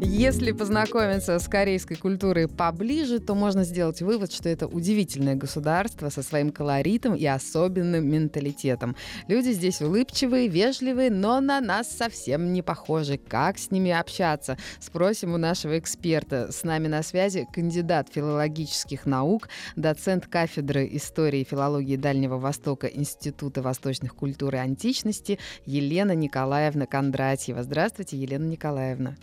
Если 0.00 0.52
познакомиться 0.52 1.38
с 1.38 1.48
корейской 1.48 1.96
культурой 1.96 2.48
поближе, 2.48 3.18
то 3.18 3.34
можно 3.34 3.64
сделать 3.64 4.02
вывод, 4.02 4.32
что 4.32 4.48
это 4.48 4.66
удивительное 4.66 5.34
государство 5.34 6.10
со 6.10 6.22
своим 6.22 6.52
колоритом 6.52 7.14
и 7.14 7.26
особенным 7.26 8.08
менталитетом. 8.08 8.96
Люди 9.28 9.50
здесь 9.50 9.80
улыбчивые, 9.80 10.48
вежливые, 10.48 11.10
но 11.10 11.40
на 11.40 11.60
нас 11.60 11.90
совсем 11.90 12.52
не 12.52 12.62
похожи. 12.62 13.18
Как 13.18 13.58
с 13.58 13.70
ними 13.70 13.90
общаться? 13.90 14.56
Спросим 14.80 15.34
у 15.34 15.38
нашего 15.38 15.78
эксперта. 15.78 16.50
С 16.50 16.62
нами 16.64 16.88
на 16.88 17.02
связи 17.02 17.46
кандидат 17.52 18.08
филологических 18.12 19.06
наук, 19.06 19.48
доцент 19.76 20.26
кафедры 20.26 20.88
истории 20.92 21.40
и 21.40 21.44
филологии 21.44 21.96
Дальнего 21.96 22.38
Востока 22.38 22.86
Института 22.86 23.62
восточных 23.62 24.14
культур 24.14 24.54
и 24.54 24.58
античности 24.58 25.38
Елена 25.66 26.14
Николаевна 26.14 26.86
Кондратьева. 26.86 27.62
Здравствуйте, 27.62 28.16
Елена 28.16 28.44
Николаевна. 28.44 29.16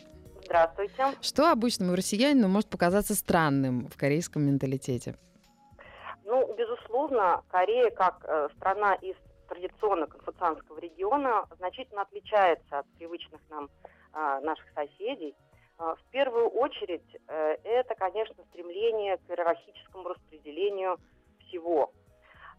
Здравствуйте. 0.54 1.18
Что 1.22 1.52
обычному 1.52 1.96
россиянину 1.96 2.48
может 2.48 2.70
показаться 2.70 3.16
странным 3.16 3.88
в 3.88 3.98
корейском 3.98 4.44
менталитете? 4.44 5.16
Ну, 6.26 6.54
безусловно, 6.54 7.42
Корея 7.50 7.90
как 7.90 8.24
э, 8.24 8.50
страна 8.58 8.94
из 8.94 9.16
традиционно 9.50 10.06
конфуцианского 10.06 10.78
региона 10.78 11.48
значительно 11.58 12.04
отличается 12.04 12.78
от 12.78 12.86
привычных 13.00 13.42
нам 13.50 13.68
э, 14.14 14.40
наших 14.44 14.68
соседей. 14.76 15.36
Э, 15.80 15.96
в 16.00 16.12
первую 16.12 16.50
очередь 16.50 17.18
э, 17.28 17.56
это, 17.64 17.96
конечно, 17.96 18.44
стремление 18.52 19.18
к 19.18 19.32
иерархическому 19.32 20.10
распределению 20.10 21.00
всего. 21.48 21.92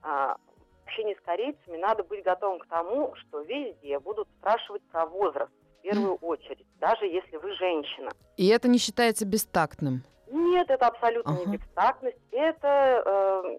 Э, 0.03 0.35
в 0.35 0.87
общении 0.87 1.15
с 1.15 1.21
корейцами 1.25 1.77
надо 1.77 2.03
быть 2.03 2.25
готовым 2.25 2.59
к 2.59 2.67
тому, 2.67 3.15
что 3.15 3.43
везде 3.43 4.01
будут 4.01 4.27
спрашивать 4.41 4.83
про 4.91 5.07
возраст 5.07 5.53
первую 5.85 6.17
очередь, 6.17 6.67
даже 6.81 7.07
если 7.07 7.37
вы 7.37 7.53
женщина. 7.55 8.11
И 8.37 8.49
это 8.49 8.69
не 8.69 8.79
считается 8.79 9.25
бестактным? 9.25 10.03
Нет, 10.31 10.69
это 10.71 10.87
абсолютно 10.87 11.33
ага. 11.33 11.51
не 11.51 11.57
бестактность. 11.57 12.19
Это 12.33 13.03
э, 13.07 13.59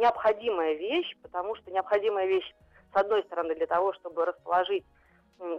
необходимая 0.00 0.74
вещь, 0.74 1.16
потому 1.22 1.56
что 1.56 1.70
необходимая 1.70 2.26
вещь, 2.26 2.54
с 2.92 2.96
одной 2.96 3.22
стороны, 3.24 3.54
для 3.54 3.66
того, 3.66 3.92
чтобы 3.94 4.24
расположить 4.24 4.84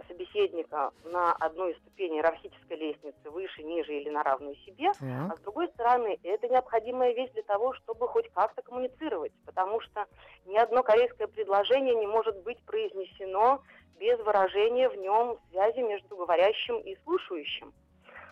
собеседника 0.08 0.90
на 1.04 1.32
одной 1.32 1.72
из 1.72 1.78
ступеней 1.78 2.16
иерархической 2.16 2.76
лестницы, 2.76 3.30
выше, 3.30 3.62
ниже 3.62 3.92
или 3.94 4.08
на 4.08 4.22
равную 4.22 4.56
себе, 4.56 4.92
так. 4.92 5.32
а 5.32 5.36
с 5.36 5.40
другой 5.40 5.68
стороны, 5.68 6.18
это 6.22 6.48
необходимая 6.48 7.12
вещь 7.12 7.30
для 7.32 7.42
того, 7.42 7.74
чтобы 7.74 8.08
хоть 8.08 8.28
как-то 8.32 8.62
коммуницировать, 8.62 9.32
потому 9.44 9.80
что 9.80 10.06
ни 10.46 10.56
одно 10.56 10.82
корейское 10.82 11.26
предложение 11.26 11.94
не 11.94 12.06
может 12.06 12.42
быть 12.42 12.58
произнесено 12.64 13.62
без 13.98 14.18
выражения 14.20 14.88
в 14.88 14.96
нем 14.96 15.38
связи 15.50 15.80
между 15.80 16.16
говорящим 16.16 16.78
и 16.80 16.96
слушающим. 17.04 17.72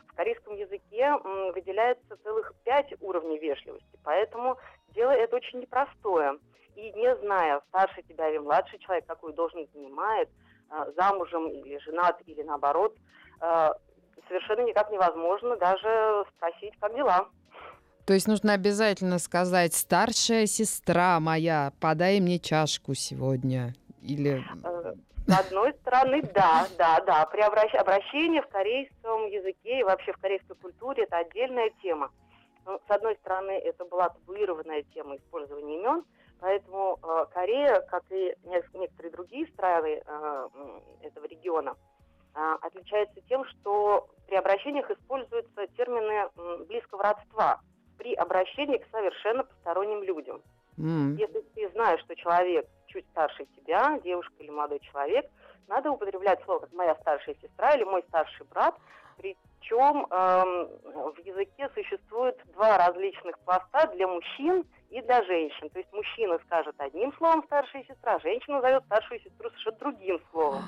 В 0.09 0.17
корейском 0.17 0.55
языке 0.55 1.17
выделяется 1.53 2.17
целых 2.23 2.55
пять 2.65 2.93
уровней 3.01 3.39
вежливости, 3.39 3.99
поэтому 4.05 4.57
дело 4.95 5.11
это 5.11 5.37
очень 5.37 5.61
непростое. 5.61 6.39
И 6.77 6.93
не 6.93 7.17
зная, 7.17 7.61
старше 7.69 8.03
тебя 8.03 8.29
или 8.31 8.39
младший 8.39 8.79
человек, 8.81 9.07
какую 9.07 9.33
должность 9.33 9.73
занимает, 9.73 10.29
а, 10.71 10.91
замужем 10.93 11.49
или 11.49 11.79
женат, 11.79 12.21
или 12.27 12.43
наоборот, 12.43 12.97
а, 13.41 13.75
совершенно 14.29 14.63
никак 14.63 14.91
невозможно 14.91 15.57
даже 15.57 16.25
спросить, 16.37 16.75
как 16.81 16.95
дела. 16.95 17.29
То 18.07 18.13
есть 18.13 18.29
нужно 18.29 18.53
обязательно 18.53 19.19
сказать, 19.19 19.73
старшая 19.73 20.47
сестра 20.47 21.19
моя, 21.21 21.73
подай 21.81 22.21
мне 22.21 22.39
чашку 22.39 22.95
сегодня. 22.95 23.75
Или... 24.03 24.45
С 25.27 25.47
одной 25.47 25.73
стороны, 25.81 26.23
да, 26.35 26.67
да, 26.77 27.01
да. 27.01 27.27
При 27.27 27.41
обращении 27.41 28.41
в 28.41 28.49
корейском 28.49 29.27
языке 29.27 29.81
и 29.81 29.85
вообще 29.85 30.13
в 30.13 30.19
корейской 30.19 30.55
культуре 30.55 31.05
это 31.05 31.19
отдельная 31.19 31.71
тема. 31.83 32.11
Ну, 32.67 32.79
с 32.87 32.91
одной 32.91 33.17
стороны, 33.17 33.53
это 33.53 33.85
была 33.85 34.11
табуированная 34.11 34.83
тема 34.95 35.17
использования 35.17 35.79
имен, 35.79 36.05
поэтому 36.41 36.99
э, 37.03 37.27
Корея, 37.33 37.81
как 37.91 38.05
и 38.11 38.35
некоторые 38.45 39.13
другие 39.13 39.47
страны 39.49 40.03
э, 40.05 40.49
этого 41.03 41.27
региона, 41.27 41.75
э, 42.35 42.57
отличается 42.63 43.21
тем, 43.29 43.45
что 43.47 44.09
при 44.27 44.37
обращениях 44.37 44.91
используются 44.91 45.67
термины 45.77 46.29
э, 46.37 46.65
близкого 46.67 47.03
родства 47.03 47.61
при 47.99 48.15
обращении 48.15 48.79
к 48.79 48.91
совершенно 48.91 49.45
посторонним 49.45 50.03
людям. 50.03 50.43
Mm. 50.79 51.17
Если 51.19 51.41
ты 51.55 51.69
знаешь, 51.71 52.01
что 52.01 52.17
человек 52.17 52.67
чуть 52.95 53.07
старше 53.11 53.47
тебя, 53.57 53.99
девушка 54.03 54.33
или 54.39 54.51
молодой 54.51 54.81
человек, 54.81 55.27
надо 55.69 55.91
употреблять 55.91 56.43
слово 56.45 56.61
как 56.61 56.73
моя 56.73 56.95
старшая 57.01 57.35
сестра 57.43 57.75
или 57.75 57.85
мой 57.85 58.03
старший 58.09 58.47
брат. 58.47 58.75
Причем 59.17 60.07
эм, 60.11 60.69
в 61.13 61.19
языке 61.25 61.69
существует 61.75 62.37
два 62.53 62.79
различных 62.79 63.39
пласта 63.41 63.87
для 63.95 64.07
мужчин 64.07 64.65
и 64.91 65.01
для 65.01 65.23
женщин. 65.25 65.71
То 65.71 65.79
есть 65.79 65.93
мужчина 65.93 66.39
скажет 66.47 66.75
одним 66.79 67.13
словом 67.15 67.43
старшая 67.47 67.85
сестра, 67.85 68.19
женщина 68.21 68.57
назовет 68.57 68.85
старшую 68.85 69.21
сестру 69.21 69.51
совершенно 69.51 69.79
другим 69.79 70.21
словом. 70.31 70.63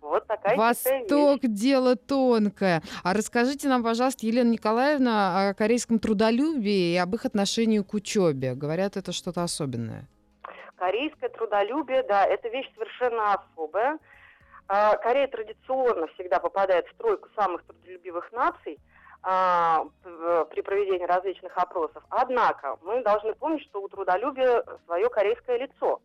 Вот 0.00 0.26
такая 0.26 0.56
Восток 0.56 1.40
дело 1.42 1.94
тонкое. 1.94 2.82
А 3.04 3.14
расскажите 3.14 3.68
нам, 3.68 3.84
пожалуйста, 3.84 4.26
Елена 4.26 4.50
Николаевна, 4.50 5.50
о 5.50 5.54
корейском 5.54 6.00
трудолюбии 6.00 6.94
и 6.94 6.96
об 6.96 7.14
их 7.14 7.24
отношении 7.24 7.78
к 7.78 7.94
учебе. 7.94 8.54
Говорят, 8.54 8.96
это 8.96 9.12
что-то 9.12 9.44
особенное. 9.44 10.08
Корейское 10.82 11.28
трудолюбие, 11.28 12.02
да, 12.02 12.24
это 12.24 12.48
вещь 12.48 12.68
совершенно 12.74 13.34
особая. 13.34 14.00
А, 14.66 14.96
Корея 14.96 15.28
традиционно 15.28 16.08
всегда 16.08 16.40
попадает 16.40 16.88
в 16.88 16.96
тройку 16.96 17.28
самых 17.36 17.62
трудолюбивых 17.66 18.32
наций 18.32 18.80
а, 19.22 19.84
при 20.50 20.60
проведении 20.60 21.04
различных 21.04 21.56
опросов. 21.56 22.02
Однако 22.08 22.78
мы 22.82 23.00
должны 23.04 23.32
помнить, 23.34 23.62
что 23.62 23.80
у 23.80 23.88
трудолюбия 23.88 24.64
свое 24.86 25.08
корейское 25.08 25.58
лицо. 25.58 26.02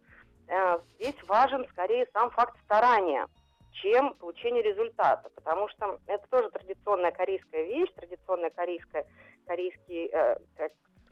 Э, 0.48 0.78
здесь 1.00 1.16
важен 1.24 1.66
скорее 1.72 2.08
сам 2.14 2.30
факт 2.30 2.56
старания, 2.66 3.26
чем 3.72 4.14
получение 4.14 4.62
результата, 4.62 5.28
потому 5.34 5.70
что 5.70 5.98
это 6.06 6.24
тоже 6.30 6.52
традиционная 6.52 7.12
корейская 7.12 7.64
вещь, 7.64 7.90
традиционная 7.96 8.52
корейская, 8.52 9.08
корейский, 9.48 10.12
э, 10.14 10.38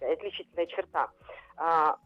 отличительная 0.01 0.67
черта. 0.67 1.09
А, 1.57 1.97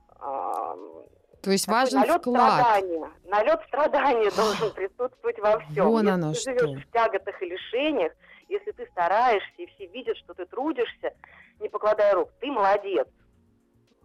то 1.41 1.51
есть 1.51 1.67
важен 1.67 1.99
налет 1.99 2.21
вклад. 2.21 2.61
Страдания. 2.61 3.11
Налет 3.25 3.61
страдания 3.67 4.31
должен 4.35 4.71
присутствовать 4.73 5.39
во 5.39 5.59
всем. 5.59 5.85
Вон 5.85 6.01
если 6.01 6.11
оно 6.11 6.33
ты 6.33 6.39
что. 6.39 6.59
живешь 6.59 6.85
в 6.85 6.91
тяготах 6.91 7.41
и 7.41 7.45
лишениях, 7.45 8.11
если 8.49 8.71
ты 8.71 8.85
стараешься, 8.91 9.53
и 9.57 9.65
все 9.67 9.87
видят, 9.87 10.17
что 10.17 10.33
ты 10.33 10.45
трудишься, 10.45 11.13
не 11.59 11.69
покладая 11.69 12.15
рук, 12.15 12.29
ты 12.39 12.47
молодец. 12.47 13.07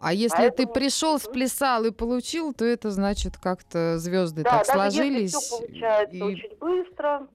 А 0.00 0.12
если 0.12 0.37
Поэтому... 0.37 0.69
ты 0.69 0.81
пришел, 0.81 1.19
сплясал 1.19 1.85
и 1.85 1.91
получил, 1.91 2.53
то 2.53 2.64
это 2.64 2.91
значит 2.91 3.38
как-то 3.38 3.99
звезды 3.99 4.43
да, 4.43 4.59
так 4.59 4.67
сложились. 4.67 5.33
Если 5.33 5.38
все 5.38 5.59
получается 5.59 6.17
и... 6.17 6.23
очень 6.23 6.57
быстро. 6.59 7.26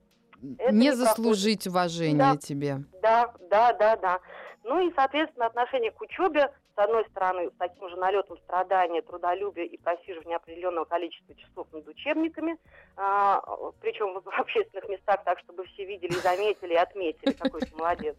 Это 0.58 0.72
не, 0.72 0.80
не 0.80 0.96
заслужить 0.96 1.64
проходит. 1.64 1.68
уважения 1.68 2.18
да, 2.18 2.38
тебе. 2.38 2.78
Да, 3.02 3.34
да, 3.50 3.74
да, 3.74 3.96
да. 3.98 4.20
Ну 4.64 4.88
и, 4.88 4.94
соответственно, 4.94 5.48
отношение 5.48 5.92
к 5.92 6.00
учебе, 6.00 6.52
с 6.76 6.78
одной 6.78 7.06
стороны, 7.10 7.50
с 7.50 7.54
таким 7.58 7.90
же 7.90 7.96
налетом 7.98 8.38
страдания, 8.40 9.02
трудолюбия 9.02 9.66
и 9.66 9.78
просиживания 9.78 10.38
определенного 10.38 10.86
количества 10.86 11.36
часов 11.36 11.68
над 11.72 11.88
учебниками, 11.88 12.58
а, 12.96 13.42
причем 13.82 14.20
в 14.20 14.28
общественных 14.40 14.90
местах, 14.90 15.24
так, 15.24 15.40
чтобы 15.40 15.66
все 15.66 15.86
видели, 15.86 16.14
заметили 16.14 16.74
и 16.74 16.78
отметили, 16.78 17.34
какой 17.34 17.62
ты 17.62 17.76
молодец. 17.76 18.16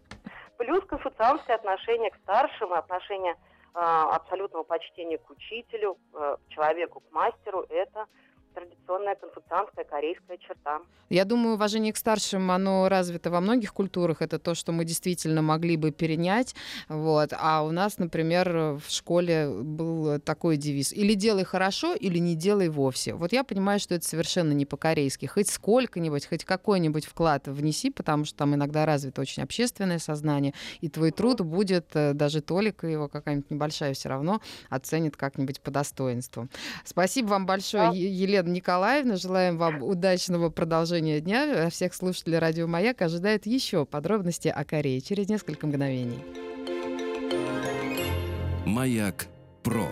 Плюс 0.56 0.84
конфуцианское 0.84 1.56
отношение 1.56 2.10
к 2.10 2.16
старшим, 2.16 2.72
отношение 2.72 3.36
а, 3.72 4.14
абсолютного 4.16 4.64
почтения 4.64 5.18
к 5.18 5.30
учителю, 5.30 5.96
к 6.12 6.38
человеку, 6.48 7.00
к 7.00 7.12
мастеру, 7.12 7.64
это 7.68 8.06
традиционная 8.54 9.14
конфуцианская 9.16 9.84
корейская 9.84 10.38
черта. 10.38 10.80
Я 11.08 11.24
думаю, 11.24 11.54
уважение 11.54 11.92
к 11.92 11.96
старшим, 11.96 12.50
оно 12.50 12.88
развито 12.88 13.30
во 13.30 13.40
многих 13.40 13.72
культурах. 13.72 14.22
Это 14.22 14.38
то, 14.38 14.54
что 14.54 14.72
мы 14.72 14.84
действительно 14.84 15.42
могли 15.42 15.76
бы 15.76 15.90
перенять. 15.90 16.54
Вот. 16.88 17.32
А 17.36 17.62
у 17.62 17.70
нас, 17.70 17.98
например, 17.98 18.78
в 18.78 18.84
школе 18.88 19.48
был 19.48 20.20
такой 20.20 20.56
девиз. 20.56 20.92
Или 20.92 21.14
делай 21.14 21.44
хорошо, 21.44 21.94
или 21.94 22.18
не 22.18 22.34
делай 22.34 22.68
вовсе. 22.68 23.14
Вот 23.14 23.32
я 23.32 23.44
понимаю, 23.44 23.80
что 23.80 23.94
это 23.94 24.06
совершенно 24.06 24.52
не 24.52 24.66
по-корейски. 24.66 25.26
Хоть 25.26 25.48
сколько-нибудь, 25.48 26.26
хоть 26.26 26.44
какой-нибудь 26.44 27.06
вклад 27.06 27.48
внеси, 27.48 27.90
потому 27.90 28.24
что 28.24 28.38
там 28.38 28.54
иногда 28.54 28.86
развито 28.86 29.20
очень 29.20 29.42
общественное 29.42 29.98
сознание, 29.98 30.54
и 30.80 30.88
твой 30.88 31.10
труд 31.10 31.40
будет, 31.40 31.88
э, 31.94 32.12
даже 32.12 32.40
толика 32.40 32.86
его 32.86 33.08
какая-нибудь 33.08 33.50
небольшая 33.50 33.94
все 33.94 34.08
равно, 34.08 34.40
оценит 34.68 35.16
как-нибудь 35.16 35.60
по 35.60 35.70
достоинству. 35.70 36.48
Спасибо 36.84 37.28
вам 37.28 37.46
большое, 37.46 37.90
да. 37.90 37.96
Елена 37.96 38.40
Елена 38.40 38.49
Николаевна. 38.50 39.16
Желаем 39.16 39.56
вам 39.56 39.82
удачного 39.82 40.50
продолжения 40.50 41.20
дня. 41.20 41.66
А 41.66 41.70
всех 41.70 41.94
слушателей 41.94 42.38
Радио 42.38 42.66
Маяк 42.66 43.02
ожидают 43.02 43.46
еще 43.46 43.86
подробности 43.86 44.48
о 44.48 44.64
Корее 44.64 45.00
через 45.00 45.28
несколько 45.28 45.66
мгновений. 45.66 46.22
Маяк 48.66 49.26
Про. 49.62 49.88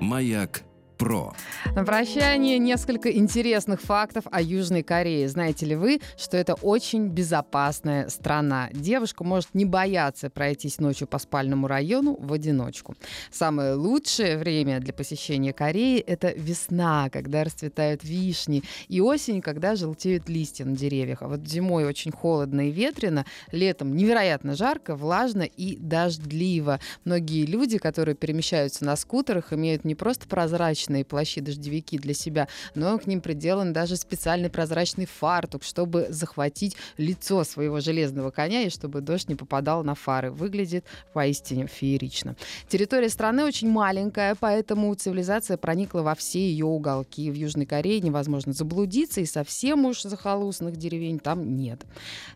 Маяк 0.00 0.62
про. 1.00 1.32
На 1.74 1.82
прощание 1.82 2.58
несколько 2.58 3.10
интересных 3.10 3.80
фактов 3.80 4.24
о 4.30 4.42
Южной 4.42 4.82
Корее. 4.82 5.30
Знаете 5.30 5.64
ли 5.64 5.74
вы, 5.74 6.00
что 6.18 6.36
это 6.36 6.52
очень 6.52 7.08
безопасная 7.08 8.10
страна? 8.10 8.68
Девушка 8.74 9.24
может 9.24 9.48
не 9.54 9.64
бояться 9.64 10.28
пройтись 10.28 10.78
ночью 10.78 11.08
по 11.08 11.18
спальному 11.18 11.68
району 11.68 12.18
в 12.20 12.34
одиночку. 12.34 12.96
Самое 13.32 13.72
лучшее 13.74 14.36
время 14.36 14.78
для 14.78 14.92
посещения 14.92 15.54
Кореи– 15.54 16.00
это 16.06 16.34
весна, 16.36 17.08
когда 17.10 17.44
расцветают 17.44 18.04
вишни, 18.04 18.62
и 18.88 19.00
осень, 19.00 19.40
когда 19.40 19.76
желтеют 19.76 20.28
листья 20.28 20.66
на 20.66 20.76
деревьях. 20.76 21.22
А 21.22 21.28
вот 21.28 21.48
зимой 21.48 21.86
очень 21.86 22.12
холодно 22.12 22.68
и 22.68 22.72
ветрено, 22.72 23.24
летом 23.52 23.96
невероятно 23.96 24.54
жарко, 24.54 24.96
влажно 24.96 25.44
и 25.44 25.78
дождливо. 25.78 26.78
Многие 27.06 27.46
люди, 27.46 27.78
которые 27.78 28.14
перемещаются 28.14 28.84
на 28.84 28.96
скутерах, 28.96 29.54
имеют 29.54 29.86
не 29.86 29.94
просто 29.94 30.28
прозрачный 30.28 30.89
обычные 30.90 31.04
плащи-дождевики 31.04 31.98
для 31.98 32.14
себя, 32.14 32.48
но 32.74 32.98
к 32.98 33.06
ним 33.06 33.20
приделан 33.20 33.72
даже 33.72 33.96
специальный 33.96 34.50
прозрачный 34.50 35.06
фартук, 35.06 35.62
чтобы 35.62 36.06
захватить 36.10 36.76
лицо 36.98 37.44
своего 37.44 37.80
железного 37.80 38.30
коня 38.30 38.62
и 38.62 38.70
чтобы 38.70 39.00
дождь 39.00 39.28
не 39.28 39.36
попадал 39.36 39.84
на 39.84 39.94
фары. 39.94 40.30
Выглядит 40.30 40.84
поистине 41.12 41.66
феерично. 41.66 42.36
Территория 42.68 43.08
страны 43.08 43.44
очень 43.44 43.70
маленькая, 43.70 44.34
поэтому 44.38 44.94
цивилизация 44.94 45.56
проникла 45.56 46.02
во 46.02 46.14
все 46.14 46.40
ее 46.40 46.66
уголки. 46.66 47.30
В 47.30 47.34
Южной 47.34 47.66
Корее 47.66 48.00
невозможно 48.00 48.52
заблудиться, 48.52 49.20
и 49.20 49.26
совсем 49.26 49.84
уж 49.84 50.02
захолустных 50.02 50.76
деревень 50.76 51.18
там 51.18 51.56
нет. 51.56 51.86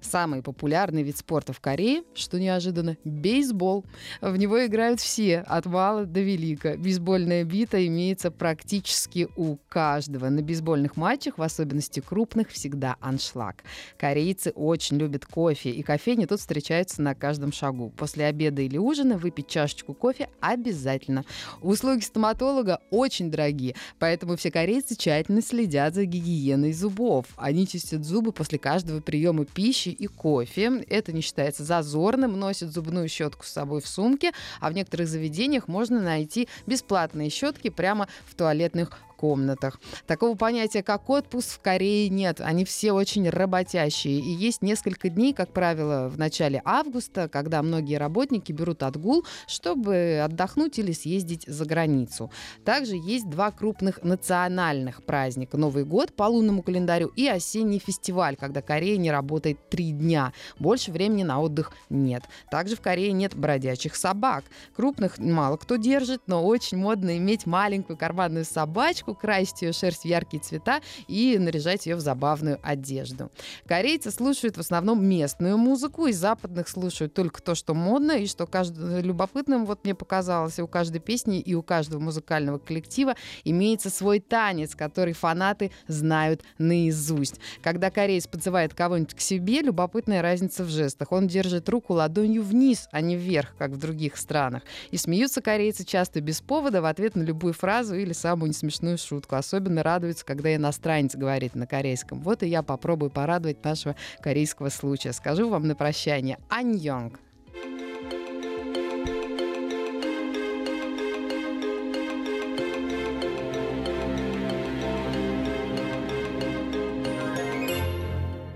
Самый 0.00 0.42
популярный 0.42 1.02
вид 1.02 1.16
спорта 1.18 1.52
в 1.52 1.60
Корее, 1.60 2.02
что 2.14 2.38
неожиданно, 2.38 2.96
бейсбол. 3.04 3.84
В 4.20 4.36
него 4.36 4.64
играют 4.64 5.00
все, 5.00 5.40
от 5.40 5.66
мала 5.66 6.04
до 6.04 6.20
велика. 6.20 6.76
Бейсбольная 6.76 7.44
бита 7.44 7.84
имеется 7.86 8.30
практически 8.44 9.26
у 9.36 9.56
каждого. 9.70 10.28
На 10.28 10.42
бейсбольных 10.42 10.98
матчах, 10.98 11.38
в 11.38 11.42
особенности 11.42 12.00
крупных, 12.00 12.50
всегда 12.50 12.96
аншлаг. 13.00 13.64
Корейцы 13.96 14.50
очень 14.50 14.98
любят 14.98 15.24
кофе, 15.24 15.70
и 15.70 15.82
кофейни 15.82 16.26
тут 16.26 16.40
встречаются 16.40 17.00
на 17.00 17.14
каждом 17.14 17.52
шагу. 17.52 17.90
После 17.96 18.26
обеда 18.26 18.60
или 18.60 18.76
ужина 18.76 19.16
выпить 19.16 19.48
чашечку 19.48 19.94
кофе 19.94 20.28
обязательно. 20.42 21.24
Услуги 21.62 22.02
стоматолога 22.02 22.82
очень 22.90 23.30
дорогие, 23.30 23.76
поэтому 23.98 24.36
все 24.36 24.50
корейцы 24.50 24.94
тщательно 24.94 25.40
следят 25.40 25.94
за 25.94 26.04
гигиеной 26.04 26.74
зубов. 26.74 27.24
Они 27.36 27.66
чистят 27.66 28.04
зубы 28.04 28.32
после 28.32 28.58
каждого 28.58 29.00
приема 29.00 29.46
пищи 29.46 29.88
и 29.88 30.06
кофе. 30.06 30.84
Это 30.90 31.14
не 31.14 31.22
считается 31.22 31.64
зазорным, 31.64 32.38
носят 32.38 32.74
зубную 32.74 33.08
щетку 33.08 33.46
с 33.46 33.48
собой 33.48 33.80
в 33.80 33.88
сумке, 33.88 34.32
а 34.60 34.68
в 34.68 34.74
некоторых 34.74 35.08
заведениях 35.08 35.66
можно 35.66 35.98
найти 36.02 36.46
бесплатные 36.66 37.30
щетки 37.30 37.70
прямо 37.70 38.06
в 38.26 38.33
туалетных 38.36 38.90
комнатах. 39.16 39.80
Такого 40.06 40.36
понятия, 40.36 40.82
как 40.82 41.08
отпуск, 41.08 41.52
в 41.52 41.60
Корее 41.60 42.08
нет. 42.08 42.40
Они 42.40 42.64
все 42.64 42.92
очень 42.92 43.28
работящие. 43.28 44.18
И 44.18 44.30
есть 44.30 44.62
несколько 44.62 45.08
дней, 45.08 45.32
как 45.32 45.52
правило, 45.52 46.08
в 46.08 46.18
начале 46.18 46.60
августа, 46.64 47.28
когда 47.28 47.62
многие 47.62 47.96
работники 47.96 48.52
берут 48.52 48.82
отгул, 48.82 49.24
чтобы 49.46 50.20
отдохнуть 50.24 50.78
или 50.78 50.92
съездить 50.92 51.44
за 51.46 51.64
границу. 51.64 52.30
Также 52.64 52.96
есть 52.96 53.28
два 53.28 53.50
крупных 53.50 54.02
национальных 54.02 55.04
праздника. 55.04 55.56
Новый 55.56 55.84
год 55.84 56.14
по 56.14 56.24
лунному 56.24 56.62
календарю 56.62 57.08
и 57.16 57.26
осенний 57.28 57.78
фестиваль, 57.78 58.36
когда 58.36 58.62
Корея 58.62 58.96
не 58.96 59.10
работает 59.10 59.68
три 59.68 59.92
дня. 59.92 60.32
Больше 60.58 60.92
времени 60.92 61.22
на 61.22 61.40
отдых 61.40 61.72
нет. 61.90 62.24
Также 62.50 62.76
в 62.76 62.80
Корее 62.80 63.12
нет 63.12 63.34
бродячих 63.34 63.96
собак. 63.96 64.44
Крупных 64.74 65.18
мало 65.18 65.56
кто 65.56 65.76
держит, 65.76 66.22
но 66.26 66.44
очень 66.44 66.78
модно 66.78 67.16
иметь 67.18 67.46
маленькую 67.46 67.96
карманную 67.96 68.44
собачку, 68.44 69.03
собачку, 69.04 69.14
красить 69.14 69.62
ее 69.62 69.72
шерсть 69.72 70.02
в 70.02 70.04
яркие 70.06 70.42
цвета 70.42 70.80
и 71.08 71.38
наряжать 71.38 71.86
ее 71.86 71.96
в 71.96 72.00
забавную 72.00 72.58
одежду. 72.62 73.30
Корейцы 73.66 74.10
слушают 74.10 74.56
в 74.56 74.60
основном 74.60 75.04
местную 75.04 75.58
музыку, 75.58 76.06
из 76.06 76.16
западных 76.16 76.68
слушают 76.68 77.14
только 77.14 77.42
то, 77.42 77.54
что 77.54 77.74
модно, 77.74 78.12
и 78.12 78.26
что 78.26 78.46
каждый, 78.46 79.02
любопытным, 79.02 79.66
вот 79.66 79.84
мне 79.84 79.94
показалось, 79.94 80.58
у 80.58 80.66
каждой 80.66 81.00
песни 81.00 81.40
и 81.40 81.54
у 81.54 81.62
каждого 81.62 82.00
музыкального 82.00 82.58
коллектива 82.58 83.14
имеется 83.44 83.90
свой 83.90 84.20
танец, 84.20 84.74
который 84.74 85.12
фанаты 85.12 85.70
знают 85.88 86.42
наизусть. 86.58 87.40
Когда 87.62 87.90
кореец 87.90 88.26
подзывает 88.26 88.74
кого-нибудь 88.74 89.14
к 89.14 89.20
себе, 89.20 89.60
любопытная 89.60 90.22
разница 90.22 90.64
в 90.64 90.68
жестах. 90.68 91.12
Он 91.12 91.26
держит 91.26 91.68
руку 91.68 91.94
ладонью 91.94 92.42
вниз, 92.42 92.88
а 92.92 93.00
не 93.00 93.16
вверх, 93.16 93.54
как 93.58 93.70
в 93.70 93.76
других 93.76 94.16
странах. 94.16 94.62
И 94.90 94.96
смеются 94.96 95.40
корейцы 95.40 95.84
часто 95.84 96.20
без 96.20 96.40
повода 96.40 96.80
в 96.82 96.86
ответ 96.86 97.16
на 97.16 97.22
любую 97.22 97.52
фразу 97.54 97.94
или 97.94 98.12
самую 98.12 98.48
несмешную 98.48 98.93
смешную 98.94 98.98
шутку. 98.98 99.36
Особенно 99.36 99.82
радуется, 99.82 100.24
когда 100.24 100.54
иностранец 100.54 101.14
говорит 101.14 101.54
на 101.54 101.66
корейском. 101.66 102.20
Вот 102.20 102.42
и 102.42 102.48
я 102.48 102.62
попробую 102.62 103.10
порадовать 103.10 103.64
нашего 103.64 103.96
корейского 104.22 104.68
случая. 104.68 105.12
Скажу 105.12 105.48
вам 105.48 105.66
на 105.66 105.74
прощание. 105.74 106.38
Аньонг. 106.48 107.20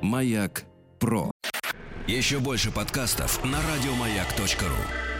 Маяк 0.00 0.64
Про. 0.98 1.30
Еще 2.06 2.38
больше 2.38 2.72
подкастов 2.72 3.44
на 3.44 3.58
радиомаяк.ру. 3.58 5.17